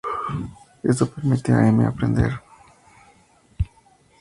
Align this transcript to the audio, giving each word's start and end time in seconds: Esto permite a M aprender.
Esto 0.81 1.05
permite 1.13 1.51
a 1.53 1.67
M 1.67 1.85
aprender. 1.85 2.31